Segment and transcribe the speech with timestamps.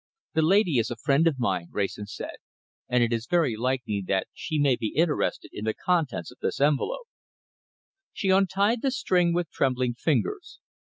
[0.33, 2.37] "The lady is a friend of mine," Wrayson said,
[2.89, 6.59] "and it is very likely that she may be interested in the contents of this
[6.59, 7.05] envelope."
[8.11, 10.57] She untied the string with trembling fingers.